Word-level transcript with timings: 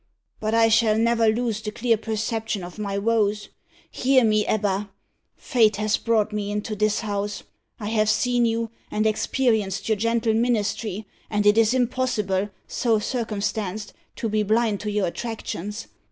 But 0.39 0.55
I 0.55 0.67
shall 0.67 0.97
never 0.97 1.27
lose 1.27 1.61
the 1.61 1.69
clear 1.69 1.95
perception 1.95 2.63
of 2.63 2.79
my 2.79 2.97
woes. 2.97 3.49
Hear 3.91 4.23
me, 4.23 4.43
Ebba! 4.47 4.89
Fate 5.37 5.75
has 5.75 5.97
brought 5.97 6.33
me 6.33 6.49
into 6.49 6.75
this 6.75 7.01
house. 7.01 7.43
I 7.79 7.89
have 7.89 8.09
seen 8.09 8.45
you, 8.47 8.71
and 8.89 9.05
experienced 9.05 9.87
your 9.87 9.97
gentle 9.97 10.33
ministry; 10.33 11.05
and 11.29 11.45
it 11.45 11.55
is 11.55 11.75
impossible, 11.75 12.49
so 12.67 12.97
circumstanced, 12.97 13.93
to 14.15 14.27
be 14.27 14.41
blind 14.41 14.79
to 14.79 14.89
your 14.89 15.05
attractions. 15.05 15.85